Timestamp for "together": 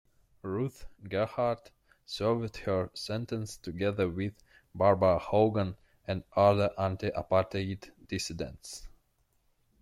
3.57-4.09